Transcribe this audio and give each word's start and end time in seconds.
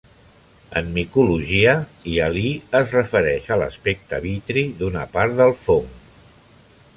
En 0.79 0.87
micologia, 0.93 1.75
hialí 2.11 2.47
es 2.79 2.95
refereix 2.97 3.51
a 3.51 3.59
l'aspecte 3.65 4.21
vitri 4.25 4.65
d'una 4.81 5.05
part 5.19 5.37
del 5.43 5.55
fong. 5.61 5.93